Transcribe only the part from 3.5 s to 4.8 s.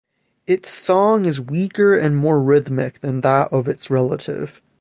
of its relative.